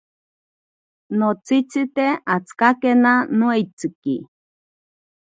Notsitsite 1.17 2.05
atsikakena 2.35 3.11
noeitsiki. 3.37 4.15